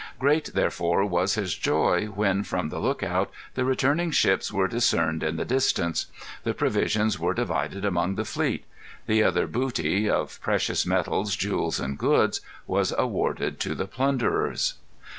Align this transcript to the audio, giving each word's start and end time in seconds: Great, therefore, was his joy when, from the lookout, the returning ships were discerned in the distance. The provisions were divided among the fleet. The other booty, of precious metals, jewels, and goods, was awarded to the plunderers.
Great, 0.17 0.51
therefore, 0.55 1.05
was 1.05 1.35
his 1.35 1.53
joy 1.53 2.07
when, 2.07 2.41
from 2.43 2.69
the 2.69 2.79
lookout, 2.79 3.29
the 3.53 3.63
returning 3.63 4.09
ships 4.09 4.51
were 4.51 4.67
discerned 4.67 5.21
in 5.21 5.35
the 5.35 5.45
distance. 5.45 6.07
The 6.43 6.55
provisions 6.55 7.19
were 7.19 7.35
divided 7.35 7.85
among 7.85 8.15
the 8.15 8.25
fleet. 8.25 8.65
The 9.05 9.21
other 9.21 9.45
booty, 9.45 10.09
of 10.09 10.41
precious 10.41 10.87
metals, 10.87 11.35
jewels, 11.35 11.79
and 11.79 11.99
goods, 11.99 12.41
was 12.65 12.91
awarded 12.97 13.59
to 13.59 13.75
the 13.75 13.85
plunderers. 13.85 14.73